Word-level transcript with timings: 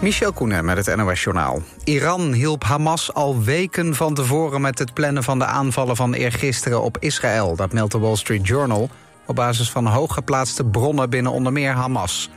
Michel 0.00 0.32
Koenen 0.32 0.64
met 0.64 0.86
het 0.86 0.96
NOS-journaal. 0.96 1.62
Iran 1.84 2.32
hielp 2.32 2.64
Hamas 2.64 3.14
al 3.14 3.42
weken 3.42 3.94
van 3.94 4.14
tevoren 4.14 4.60
met 4.60 4.78
het 4.78 4.94
plannen 4.94 5.22
van 5.22 5.38
de 5.38 5.44
aanvallen 5.44 5.96
van 5.96 6.12
eergisteren 6.12 6.82
op 6.82 6.96
Israël. 7.00 7.56
Dat 7.56 7.72
meldt 7.72 7.92
de 7.92 7.98
Wall 7.98 8.16
Street 8.16 8.46
Journal 8.46 8.90
op 9.26 9.34
basis 9.34 9.70
van 9.70 9.86
hooggeplaatste 9.86 10.64
bronnen 10.64 11.10
binnen 11.10 11.32
onder 11.32 11.52
meer 11.52 11.72
Hamas. 11.72 12.30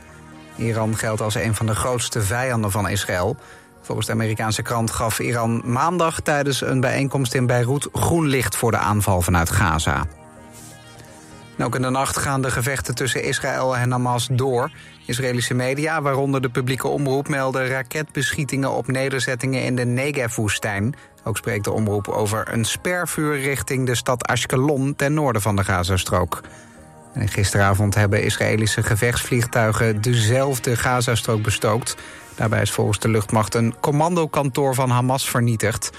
Iran 0.56 0.96
geldt 0.96 1.20
als 1.20 1.34
een 1.34 1.54
van 1.54 1.66
de 1.66 1.74
grootste 1.74 2.22
vijanden 2.22 2.70
van 2.70 2.88
Israël. 2.88 3.36
Volgens 3.82 4.06
de 4.06 4.12
Amerikaanse 4.12 4.62
krant 4.62 4.90
gaf 4.90 5.18
Iran 5.18 5.62
maandag 5.64 6.20
tijdens 6.20 6.60
een 6.60 6.80
bijeenkomst 6.80 7.34
in 7.34 7.46
Beirut 7.46 7.88
groen 7.92 8.26
licht 8.26 8.56
voor 8.56 8.70
de 8.70 8.78
aanval 8.78 9.22
vanuit 9.22 9.50
Gaza. 9.50 10.06
ook 11.58 11.74
in 11.74 11.82
de 11.82 11.90
nacht 11.90 12.16
gaan 12.16 12.42
de 12.42 12.50
gevechten 12.50 12.94
tussen 12.94 13.22
Israël 13.22 13.76
en 13.76 13.90
Hamas 13.90 14.28
door. 14.30 14.70
Israëlische 15.06 15.54
media, 15.54 16.02
waaronder 16.02 16.42
de 16.42 16.48
publieke 16.48 16.88
omroep, 16.88 17.28
melden 17.28 17.68
raketbeschietingen 17.68 18.70
op 18.70 18.86
nederzettingen 18.86 19.62
in 19.62 19.76
de 19.76 19.84
Negev-woestijn. 19.84 20.94
Ook 21.24 21.36
spreekt 21.36 21.64
de 21.64 21.72
omroep 21.72 22.08
over 22.08 22.52
een 22.52 22.64
spervuur 22.64 23.40
richting 23.40 23.86
de 23.86 23.94
stad 23.94 24.26
Ashkelon 24.26 24.96
ten 24.96 25.14
noorden 25.14 25.42
van 25.42 25.56
de 25.56 25.64
Gazastrook. 25.64 26.40
En 27.12 27.28
gisteravond 27.28 27.94
hebben 27.94 28.22
Israëlische 28.22 28.82
gevechtsvliegtuigen 28.82 30.00
dezelfde 30.00 30.76
Gazastrook 30.76 31.42
bestookt. 31.42 31.96
Daarbij 32.34 32.62
is 32.62 32.70
volgens 32.70 32.98
de 32.98 33.08
luchtmacht 33.08 33.54
een 33.54 33.74
commandokantoor 33.80 34.74
van 34.74 34.90
Hamas 34.90 35.30
vernietigd. 35.30 35.90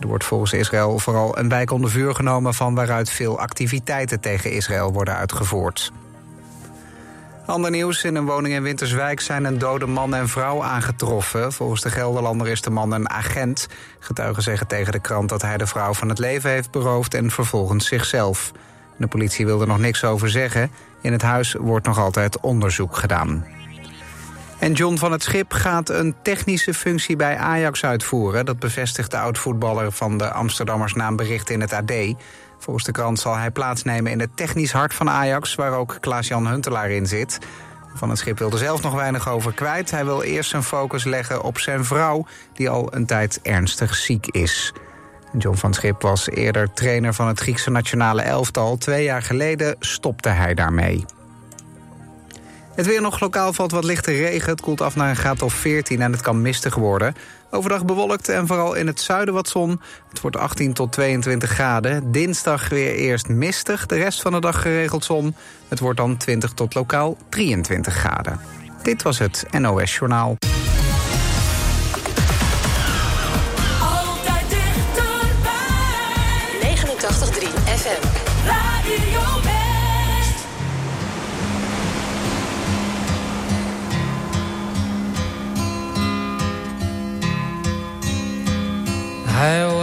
Er 0.00 0.06
wordt 0.06 0.24
volgens 0.24 0.52
Israël 0.52 0.98
vooral 0.98 1.38
een 1.38 1.48
wijk 1.48 1.70
onder 1.70 1.90
vuur 1.90 2.14
genomen... 2.14 2.54
van 2.54 2.74
waaruit 2.74 3.10
veel 3.10 3.38
activiteiten 3.38 4.20
tegen 4.20 4.52
Israël 4.52 4.92
worden 4.92 5.16
uitgevoerd. 5.16 5.92
Ander 7.46 7.70
nieuws. 7.70 8.04
In 8.04 8.14
een 8.14 8.24
woning 8.24 8.54
in 8.54 8.62
Winterswijk 8.62 9.20
zijn 9.20 9.44
een 9.44 9.58
dode 9.58 9.86
man 9.86 10.14
en 10.14 10.28
vrouw 10.28 10.62
aangetroffen. 10.62 11.52
Volgens 11.52 11.80
de 11.80 11.90
Gelderlander 11.90 12.48
is 12.48 12.60
de 12.60 12.70
man 12.70 12.92
een 12.92 13.10
agent. 13.10 13.68
Getuigen 13.98 14.42
zeggen 14.42 14.66
tegen 14.66 14.92
de 14.92 15.00
krant 15.00 15.28
dat 15.28 15.42
hij 15.42 15.56
de 15.56 15.66
vrouw 15.66 15.94
van 15.94 16.08
het 16.08 16.18
leven 16.18 16.50
heeft 16.50 16.70
beroofd... 16.70 17.14
en 17.14 17.30
vervolgens 17.30 17.86
zichzelf. 17.86 18.52
De 18.96 19.06
politie 19.06 19.46
wil 19.46 19.60
er 19.60 19.66
nog 19.66 19.78
niks 19.78 20.04
over 20.04 20.30
zeggen. 20.30 20.70
In 21.00 21.12
het 21.12 21.22
huis 21.22 21.52
wordt 21.52 21.86
nog 21.86 21.98
altijd 21.98 22.40
onderzoek 22.40 22.96
gedaan. 22.96 23.46
En 24.58 24.72
John 24.72 24.96
van 24.96 25.12
het 25.12 25.22
Schip 25.22 25.52
gaat 25.52 25.88
een 25.88 26.14
technische 26.22 26.74
functie 26.74 27.16
bij 27.16 27.36
Ajax 27.36 27.84
uitvoeren. 27.84 28.44
Dat 28.44 28.58
bevestigt 28.58 29.10
de 29.10 29.18
oud-voetballer 29.18 29.92
van 29.92 30.18
de 30.18 30.30
Amsterdammers 30.30 30.94
naambericht 30.94 31.50
in 31.50 31.60
het 31.60 31.72
AD. 31.72 31.92
Volgens 32.66 32.86
de 32.86 32.92
krant 32.92 33.18
zal 33.18 33.36
hij 33.36 33.50
plaatsnemen 33.50 34.12
in 34.12 34.20
het 34.20 34.36
technisch 34.36 34.72
hart 34.72 34.94
van 34.94 35.10
Ajax... 35.10 35.54
waar 35.54 35.72
ook 35.72 35.96
Klaas-Jan 36.00 36.46
Huntelaar 36.46 36.90
in 36.90 37.06
zit. 37.06 37.38
Van 37.94 38.08
het 38.08 38.18
Schip 38.18 38.38
wil 38.38 38.50
er 38.50 38.58
zelf 38.58 38.82
nog 38.82 38.94
weinig 38.94 39.28
over 39.28 39.52
kwijt. 39.52 39.90
Hij 39.90 40.04
wil 40.04 40.22
eerst 40.22 40.50
zijn 40.50 40.62
focus 40.62 41.04
leggen 41.04 41.42
op 41.42 41.58
zijn 41.58 41.84
vrouw... 41.84 42.26
die 42.52 42.68
al 42.68 42.94
een 42.94 43.06
tijd 43.06 43.40
ernstig 43.42 43.94
ziek 43.94 44.26
is. 44.26 44.72
John 45.38 45.56
van 45.56 45.74
Schip 45.74 46.02
was 46.02 46.28
eerder 46.28 46.72
trainer 46.72 47.14
van 47.14 47.26
het 47.26 47.40
Griekse 47.40 47.70
nationale 47.70 48.22
elftal. 48.22 48.76
Twee 48.76 49.04
jaar 49.04 49.22
geleden 49.22 49.76
stopte 49.80 50.28
hij 50.28 50.54
daarmee. 50.54 51.04
Het 52.76 52.86
weer 52.86 53.00
nog 53.00 53.20
lokaal 53.20 53.52
valt 53.52 53.70
wat 53.70 53.84
lichte 53.84 54.12
regen. 54.12 54.50
Het 54.50 54.60
koelt 54.60 54.80
af 54.80 54.96
naar 54.96 55.08
een 55.08 55.16
graad 55.16 55.42
of 55.42 55.54
14 55.54 56.02
en 56.02 56.12
het 56.12 56.20
kan 56.20 56.42
mistig 56.42 56.74
worden. 56.74 57.14
Overdag 57.50 57.84
bewolkt 57.84 58.28
en 58.28 58.46
vooral 58.46 58.74
in 58.74 58.86
het 58.86 59.00
zuiden 59.00 59.34
wat 59.34 59.48
zon. 59.48 59.80
Het 60.08 60.20
wordt 60.20 60.36
18 60.36 60.72
tot 60.72 60.92
22 60.92 61.50
graden. 61.50 62.12
Dinsdag 62.12 62.68
weer 62.68 62.94
eerst 62.94 63.28
mistig, 63.28 63.86
de 63.86 63.96
rest 63.96 64.22
van 64.22 64.32
de 64.32 64.40
dag 64.40 64.62
geregeld 64.62 65.04
zon. 65.04 65.34
Het 65.68 65.78
wordt 65.78 65.98
dan 65.98 66.16
20 66.16 66.52
tot 66.52 66.74
lokaal 66.74 67.16
23 67.28 67.94
graden. 67.94 68.40
Dit 68.82 69.02
was 69.02 69.18
het 69.18 69.46
NOS 69.50 69.94
Journaal. 69.96 70.36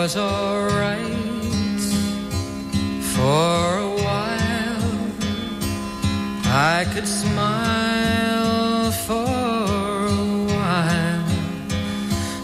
Was 0.03 0.17
alright 0.17 1.79
for 3.15 3.77
a 3.87 3.91
while. 4.05 5.01
I 6.75 6.85
could 6.93 7.07
smile 7.07 8.91
for 9.07 9.37
a 10.05 10.25
while. 10.51 11.25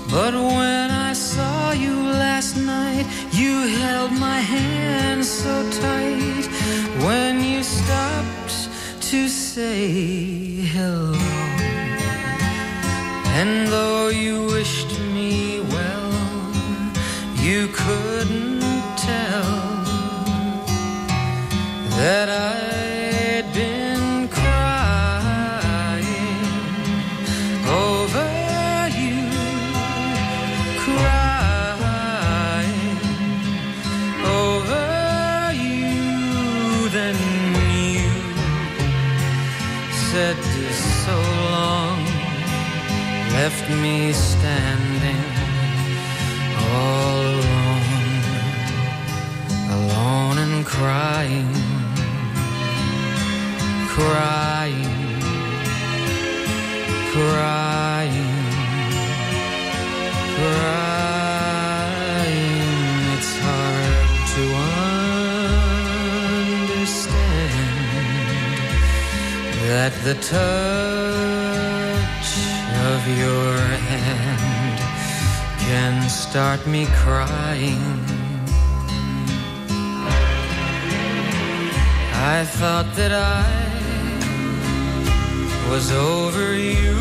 But 0.10 0.34
when 0.36 0.90
I 1.10 1.12
saw 1.12 1.74
you 1.74 1.96
last 2.26 2.56
night, 2.56 3.06
you 3.34 3.68
held 3.82 4.14
my 4.14 4.40
hand 4.40 5.26
so 5.26 5.54
tight. 5.82 6.46
When 7.06 7.44
you 7.44 7.62
stopped 7.62 8.70
to 9.10 9.28
say 9.28 10.39
the 70.04 70.14
touch 70.14 70.40
of 72.90 73.02
your 73.18 73.58
hand 73.90 74.80
can 75.60 76.10
start 76.10 76.66
me 76.66 76.86
crying. 77.04 77.84
I 82.14 82.46
thought 82.46 82.86
that 82.96 83.12
I 83.12 83.44
was 85.70 85.92
over 85.92 86.56
you, 86.56 86.96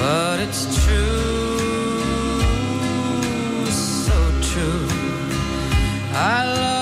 but 0.00 0.40
it's 0.40 0.64
true, 0.84 2.40
so 3.70 4.18
true. 4.40 4.88
I 6.14 6.44
love 6.46 6.81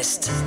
West. 0.00 0.39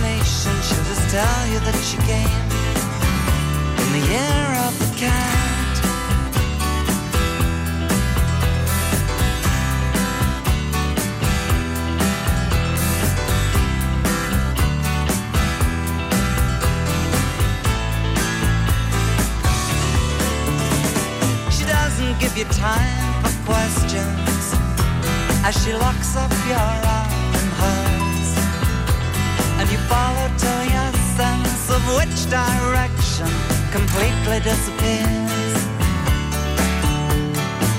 Explanation. 0.00 0.52
She'll 0.62 0.84
just 0.84 1.10
tell 1.10 1.46
you 1.48 1.60
that 1.60 1.76
she 1.84 1.96
came 2.08 2.28
in 3.80 3.88
the 3.92 4.06
year 4.08 4.46
of 4.66 4.78
the 4.78 4.90
cat. 4.98 5.76
She 21.50 21.64
doesn't 21.64 22.18
give 22.20 22.36
you 22.36 22.44
time 22.44 23.22
for 23.22 23.52
questions 23.52 24.54
as 25.44 25.64
she 25.64 25.72
locks 25.72 26.16
up 26.16 26.30
your 26.48 26.58
arm 26.58 26.99
follow 29.90 30.28
to 30.44 30.52
your 30.74 30.92
sense 31.18 31.62
of 31.76 31.82
which 31.98 32.18
direction 32.30 33.30
completely 33.76 34.38
disappears. 34.50 35.54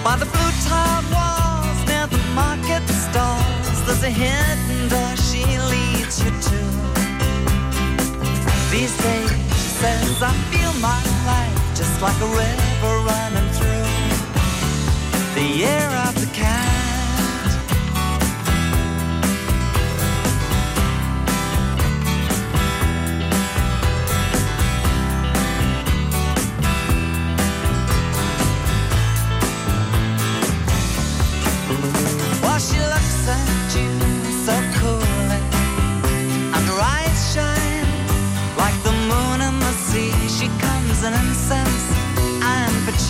By 0.05 0.15
the 0.21 0.27
blue 0.33 0.53
tiled 0.67 1.07
walls 1.15 1.79
near 1.89 2.07
the 2.15 2.23
market 2.41 2.83
stalls, 3.05 3.77
there's 3.85 4.03
a 4.11 4.13
hidden 4.23 4.81
door 4.93 5.13
she 5.27 5.43
leads 5.71 6.15
you 6.23 6.31
to. 6.49 6.59
These 8.73 8.95
days, 9.05 9.31
she 9.61 9.69
says, 9.81 10.15
I 10.31 10.33
feel 10.51 10.73
my 10.91 11.01
life 11.31 11.57
just 11.79 11.95
like 12.05 12.19
a 12.27 12.29
river 12.43 12.93
running 13.09 13.49
through 13.57 13.89
the 15.37 15.47
year 15.63 15.87
of 16.07 16.13
the 16.21 16.30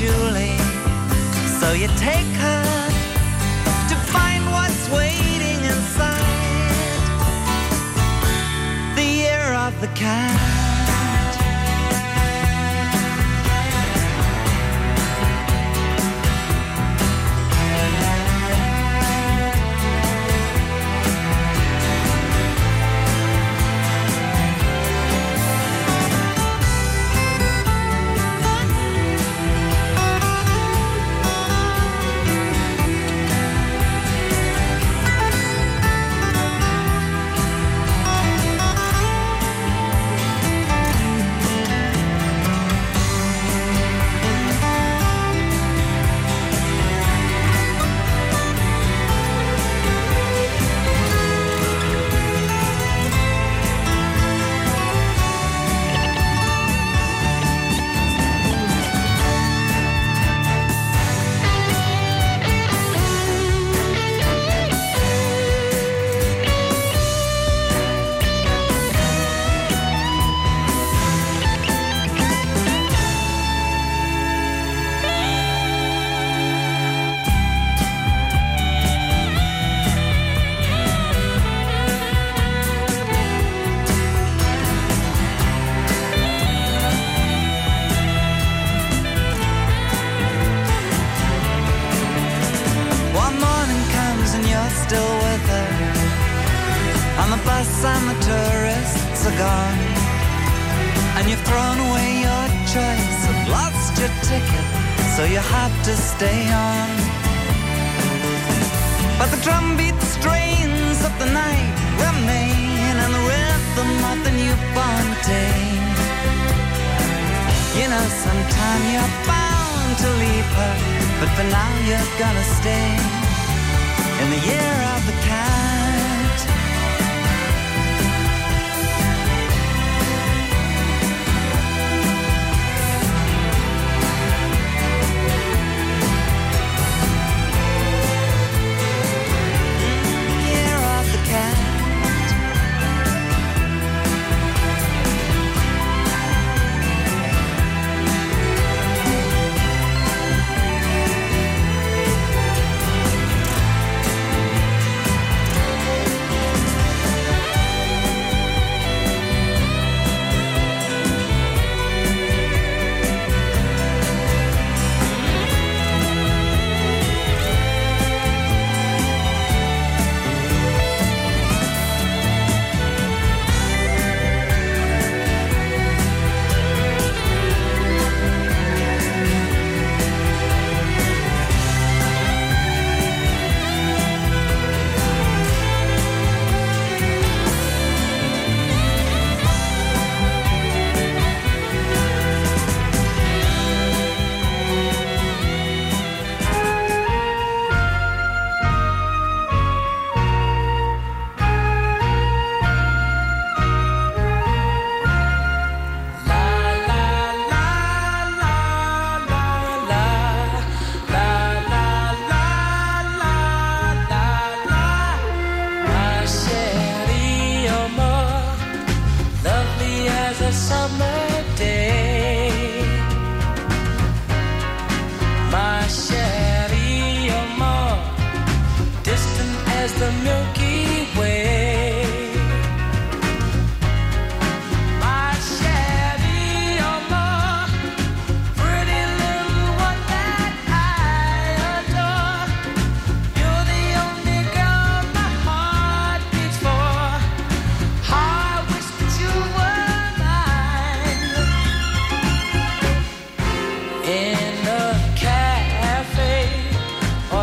patchouli. 0.02 0.58
So 1.60 1.74
you 1.74 1.88
take 1.98 2.26
her 2.26 2.90
to 3.90 3.96
find 4.12 4.44
what's 4.52 4.90
waiting 4.90 5.64
inside 5.64 6.26
the 8.96 9.04
year 9.04 9.54
of 9.54 9.80
the 9.82 9.88
cat. 9.88 10.61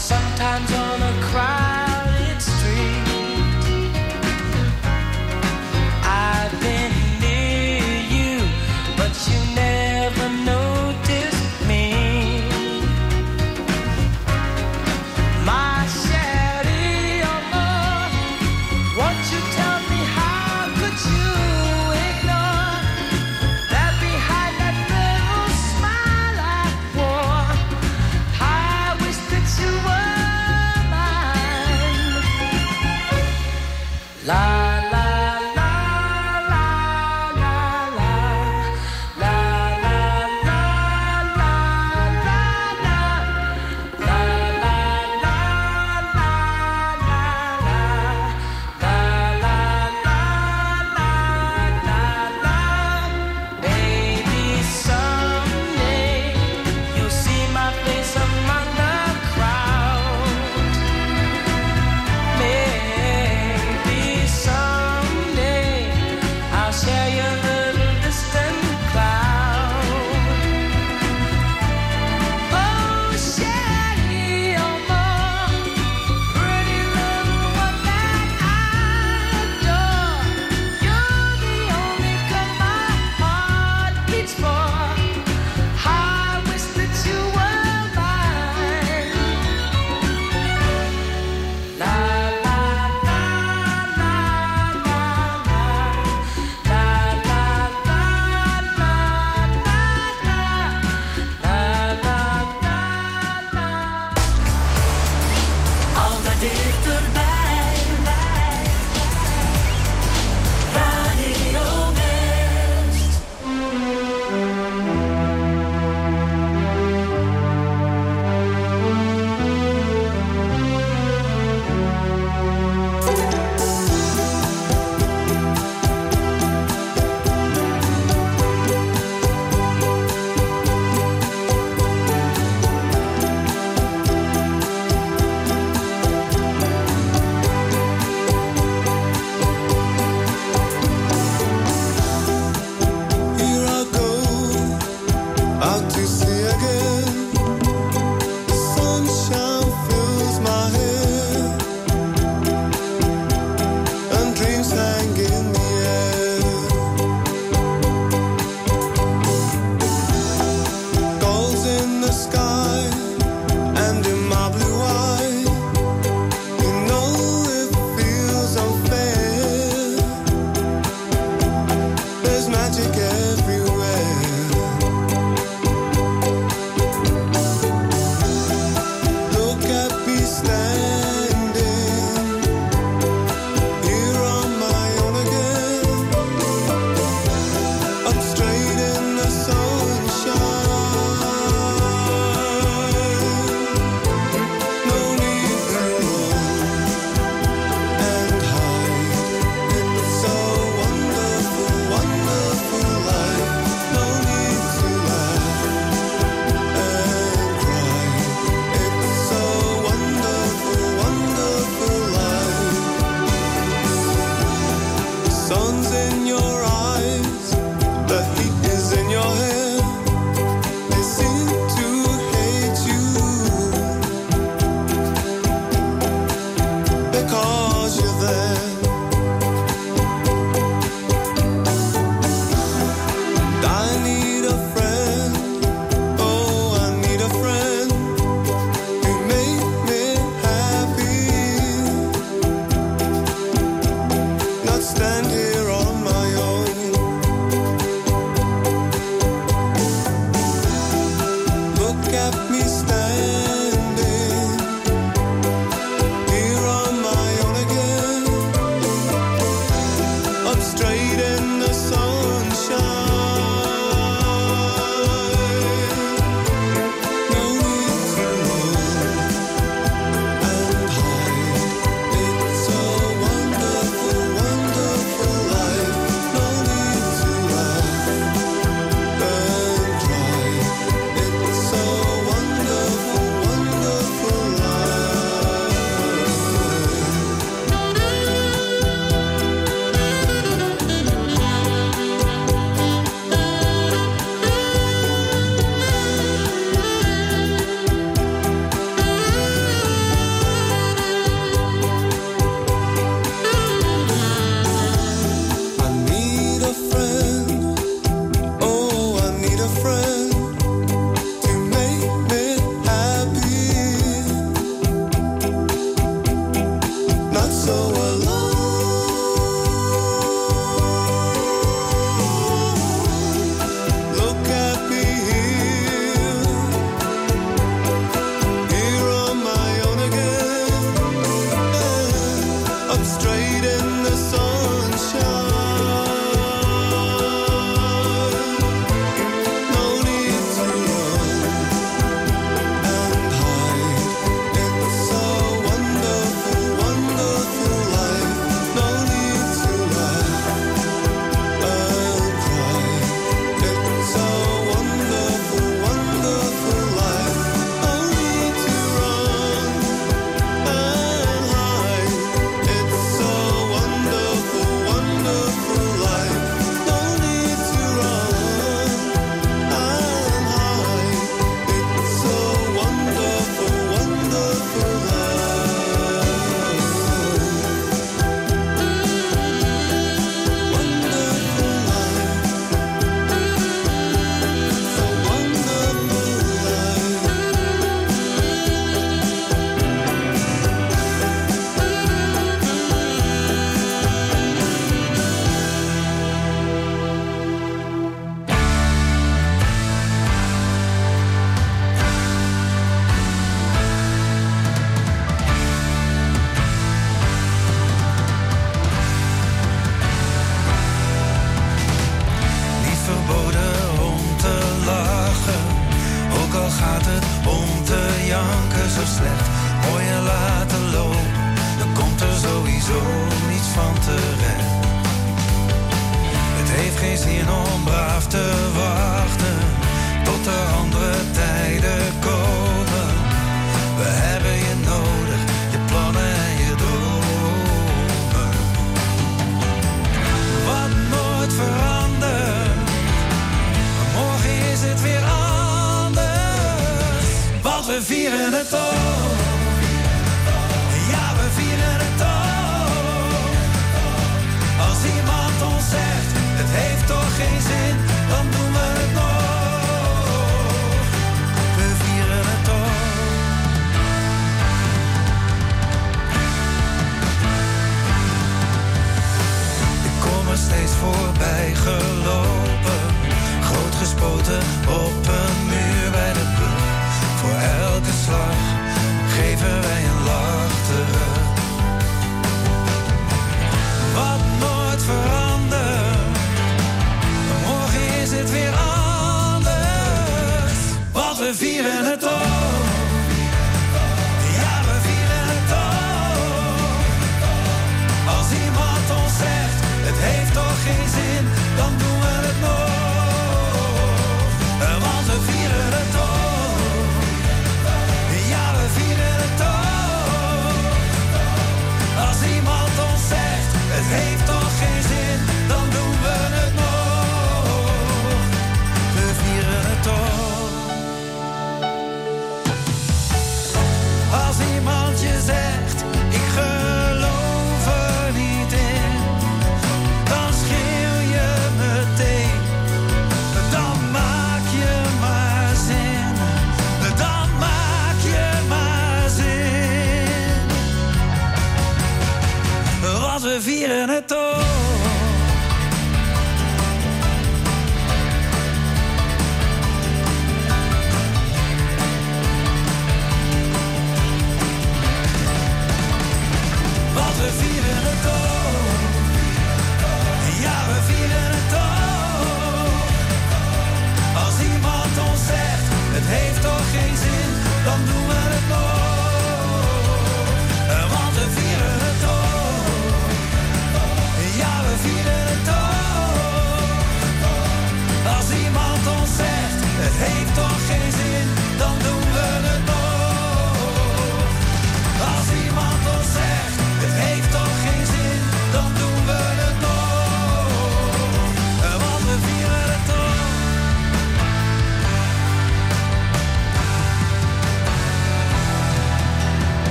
Sometimes 0.00 0.72
on 0.72 1.02
a 1.02 1.22
crowded 1.24 1.79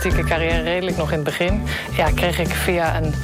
artistieke 0.00 0.34
carrière 0.34 0.62
redelijk 0.62 0.96
nog 0.96 1.10
in 1.10 1.14
het 1.14 1.24
begin... 1.24 1.62
Ja, 1.96 2.10
kreeg 2.14 2.38
ik 2.38 2.48
via 2.48 2.96
een 2.96 3.14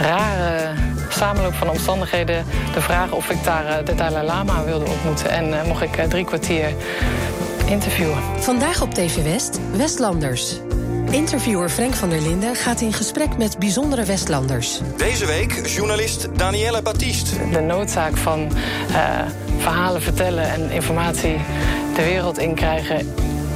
rare 0.00 0.72
samenloop 1.08 1.54
van 1.54 1.70
omstandigheden 1.70 2.44
de 2.74 2.80
vraag 2.80 3.10
of 3.10 3.30
ik 3.30 3.44
daar 3.44 3.66
eh, 3.66 3.84
de 3.84 3.94
Dalai 3.94 4.26
Lama 4.26 4.64
wilde 4.64 4.84
ontmoeten. 4.84 5.30
En 5.30 5.60
eh, 5.60 5.66
mocht 5.66 5.82
ik 5.82 5.96
eh, 5.96 6.04
drie 6.04 6.24
kwartier 6.24 6.74
interviewen. 7.66 8.16
Vandaag 8.38 8.82
op 8.82 8.94
TV 8.94 9.22
West, 9.22 9.60
Westlanders. 9.72 10.56
Interviewer 11.10 11.68
Frank 11.68 11.94
van 11.94 12.08
der 12.08 12.20
Linden 12.20 12.54
gaat 12.54 12.80
in 12.80 12.92
gesprek 12.92 13.36
met 13.36 13.58
bijzondere 13.58 14.04
Westlanders. 14.04 14.80
Deze 14.96 15.26
week 15.26 15.66
journalist 15.66 16.28
Danielle 16.36 16.82
Baptiste. 16.82 17.50
De 17.50 17.60
noodzaak 17.60 18.16
van 18.16 18.52
verhalen 19.58 20.02
vertellen 20.02 20.50
en 20.50 20.70
informatie 20.70 21.36
de 21.94 22.02
wereld 22.02 22.38
in 22.38 22.54
krijgen 22.54 23.14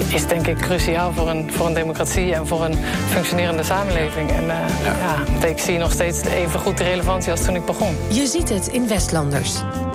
is 0.09 0.27
denk 0.27 0.47
ik 0.47 0.57
cruciaal 0.57 1.13
voor 1.13 1.29
een, 1.29 1.53
voor 1.53 1.67
een 1.67 1.75
democratie 1.75 2.35
en 2.35 2.47
voor 2.47 2.65
een 2.65 2.79
functionerende 3.09 3.63
samenleving. 3.63 4.31
En 4.31 4.51
eh, 4.51 4.57
ja. 4.85 5.47
ik 5.47 5.59
zie 5.59 5.79
nog 5.79 5.93
steeds 5.93 6.23
even 6.23 6.61
goed 6.61 6.79
de 6.79 6.85
relevantie 6.85 7.31
als 7.31 7.45
toen 7.45 7.55
ik 7.55 7.65
begon. 7.65 7.97
Je 8.09 8.27
ziet 8.27 8.49
het 8.49 8.67
in 8.67 8.89
Westlanders. 8.89 9.53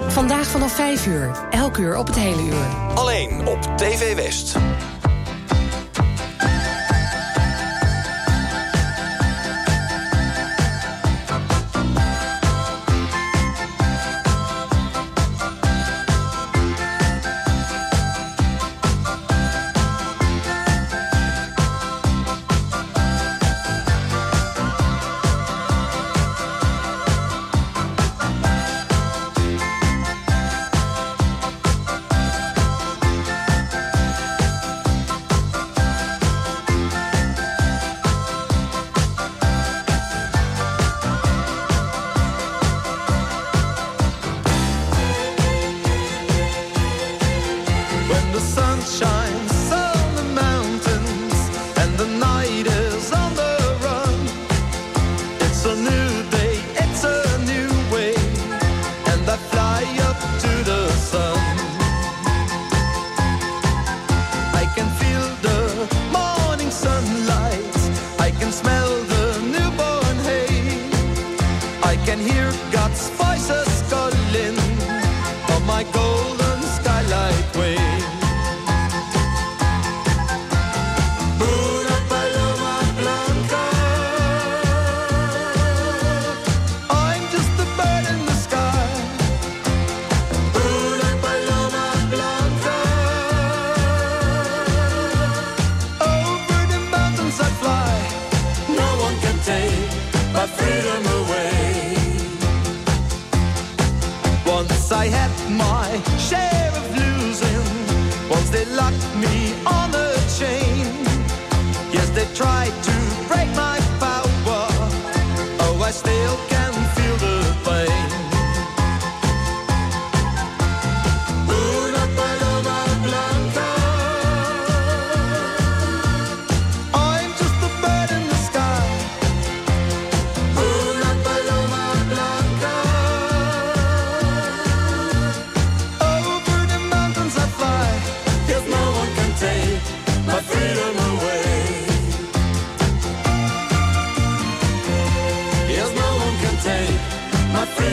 Vandaag 0.07 0.47
vanaf 0.47 0.71
5 0.71 1.05
uur, 1.05 1.31
elk 1.49 1.77
uur 1.77 1.97
op 1.97 2.07
het 2.07 2.15
hele 2.15 2.41
uur. 2.41 2.95
Alleen 2.95 3.47
op 3.47 3.77
TV 3.77 4.15
West. 4.15 4.55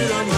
Babylon 0.09 0.34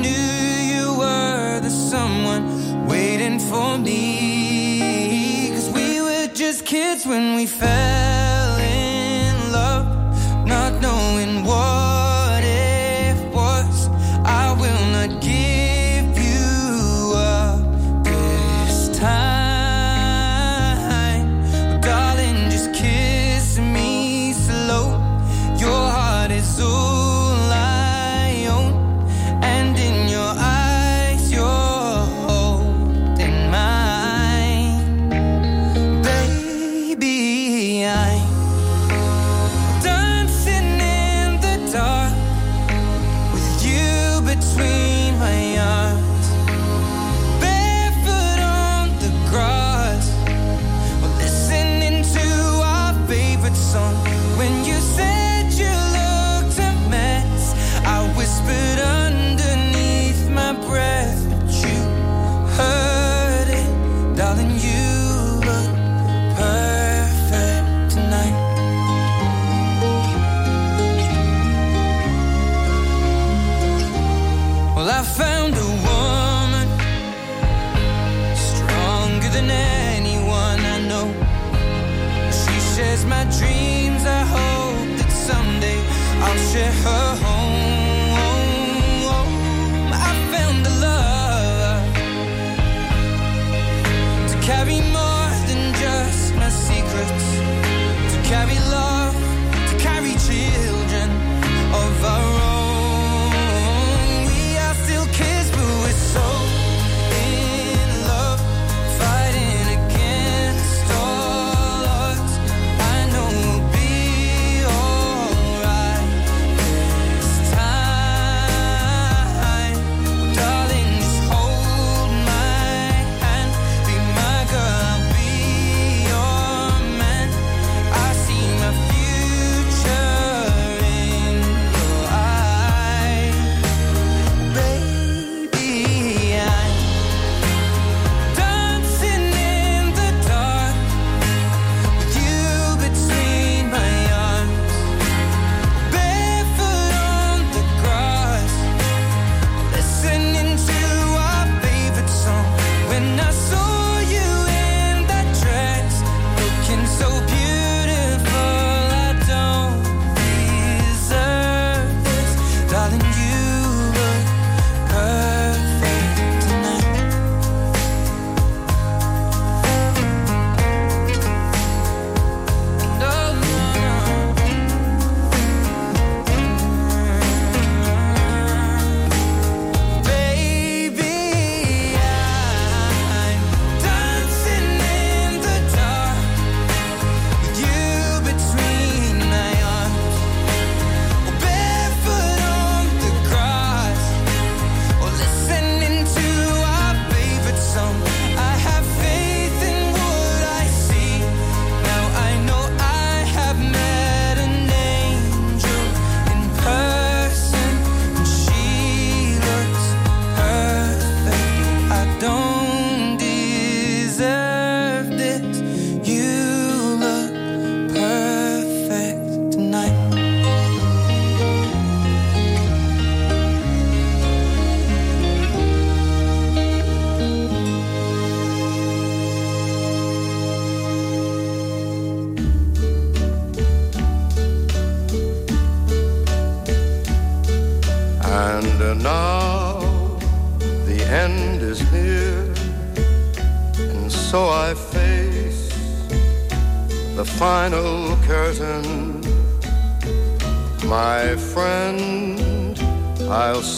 knew 0.00 0.26
you 0.74 0.98
were 0.98 1.60
the 1.60 1.70
someone 1.70 2.86
waiting 2.86 3.38
for 3.38 3.78
me. 3.78 5.50
Cause 5.54 5.70
we 5.70 6.00
were 6.00 6.28
just 6.34 6.64
kids 6.64 7.06
when 7.06 7.36
we 7.36 7.46
fell. 7.46 8.19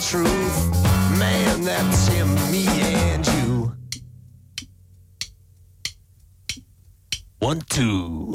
truth, 0.00 0.72
man, 1.18 1.62
that's 1.62 2.08
him, 2.08 2.34
me, 2.50 2.66
and 2.66 3.26
you. 3.26 3.72
One, 7.38 7.60
two. 7.68 8.34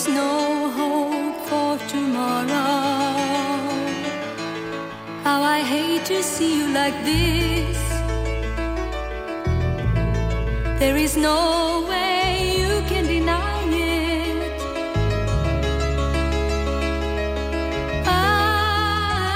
is 0.00 0.08
no 0.08 0.70
hope 0.78 1.36
for 1.48 1.78
tomorrow. 1.88 2.48
How 5.24 5.42
I 5.42 5.60
hate 5.60 6.04
to 6.06 6.22
see 6.22 6.58
you 6.58 6.68
like 6.68 6.96
this. 7.04 7.78
There 10.80 10.96
is 10.96 11.16
no 11.16 11.84
way 11.90 12.56
you 12.60 12.82
can 12.90 13.04
deny 13.06 13.62
it. 13.68 14.60
I 18.06 19.30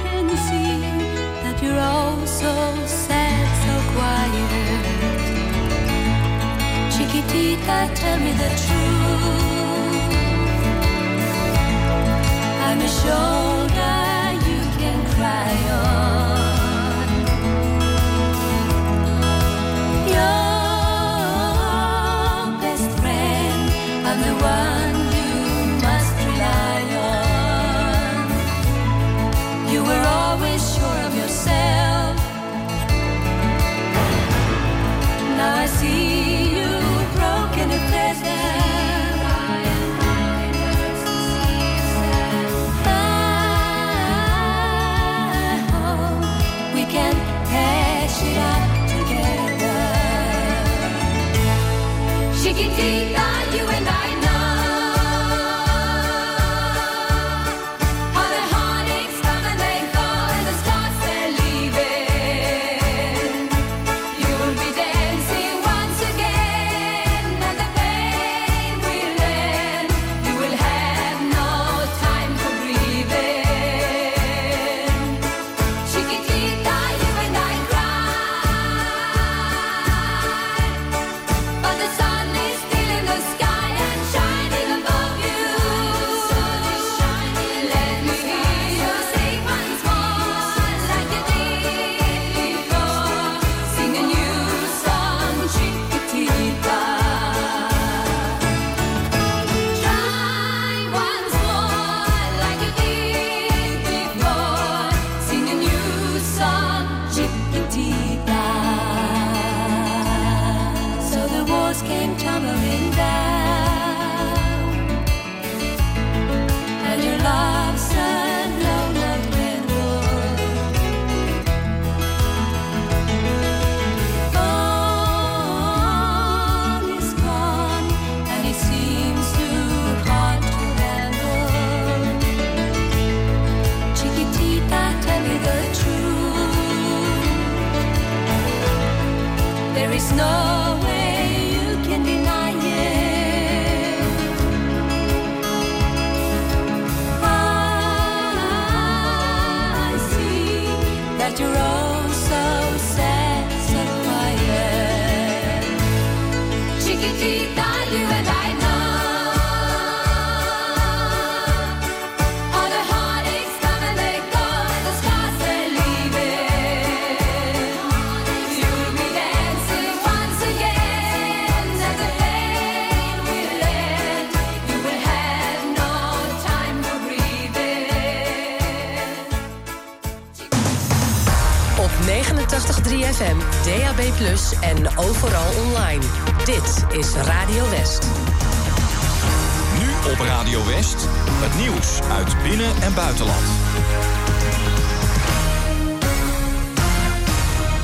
can 0.00 0.26
see 0.46 0.80
that 1.44 1.56
you're 1.62 1.82
all 1.92 2.26
so 2.26 2.52
sad, 2.86 3.46
so 3.64 3.74
quiet. 3.94 4.50
Chiquitita, 6.94 7.78
tell 8.00 8.18
me 8.20 8.32
the 8.42 8.50
truth. 8.64 9.09
find 12.70 12.82
a 12.82 12.88
shoulder 12.88 13.69